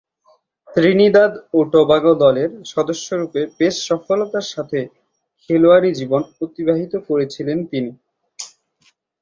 [0.67, 4.79] Trinidad ও Tobago দলের সদস্যরূপে বেশ সফলতার সাথে
[5.41, 7.91] খেলোয়াড়ী জীবন অতিবাহিত করেছিলেন তিনি।